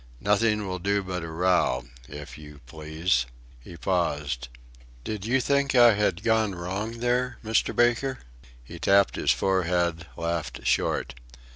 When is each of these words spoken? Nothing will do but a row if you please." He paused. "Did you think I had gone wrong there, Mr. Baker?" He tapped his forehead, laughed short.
Nothing 0.19 0.67
will 0.67 0.79
do 0.79 1.03
but 1.03 1.21
a 1.21 1.27
row 1.29 1.85
if 2.09 2.35
you 2.35 2.59
please." 2.65 3.27
He 3.59 3.77
paused. 3.77 4.47
"Did 5.03 5.27
you 5.27 5.39
think 5.39 5.75
I 5.75 5.93
had 5.93 6.23
gone 6.23 6.55
wrong 6.55 7.01
there, 7.01 7.37
Mr. 7.45 7.75
Baker?" 7.75 8.17
He 8.63 8.79
tapped 8.79 9.15
his 9.15 9.29
forehead, 9.29 10.07
laughed 10.17 10.65
short. 10.65 11.13